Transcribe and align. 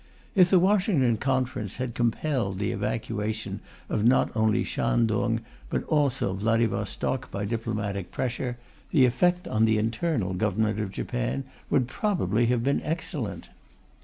If 0.33 0.49
the 0.49 0.57
Washington 0.57 1.17
Conference 1.17 1.75
had 1.75 1.93
compelled 1.93 2.57
the 2.57 2.71
evacuation 2.71 3.61
of 3.87 4.03
not 4.03 4.35
only 4.35 4.63
Shantung 4.63 5.41
but 5.69 5.83
also 5.83 6.33
Vladivostok 6.33 7.29
by 7.29 7.45
diplomatic 7.45 8.09
pressure, 8.11 8.57
the 8.89 9.05
effect 9.05 9.47
on 9.47 9.65
the 9.65 9.77
internal 9.77 10.33
government 10.33 10.79
of 10.79 10.89
Japan 10.91 11.43
would 11.69 11.85
probably 11.87 12.47
have 12.47 12.63
been 12.63 12.81
excellent. 12.81 13.49